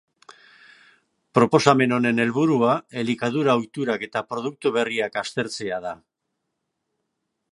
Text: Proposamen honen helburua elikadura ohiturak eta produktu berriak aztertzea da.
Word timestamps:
Proposamen 1.37 1.93
honen 1.97 2.21
helburua 2.23 2.71
elikadura 3.03 3.55
ohiturak 3.61 4.07
eta 4.09 4.25
produktu 4.31 4.73
berriak 4.79 5.23
aztertzea 5.25 5.81
da. 5.89 5.95